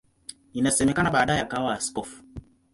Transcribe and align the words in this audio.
Inasemekana 0.53 1.11
baadaye 1.13 1.41
akawa 1.43 1.73
askofu. 1.73 2.21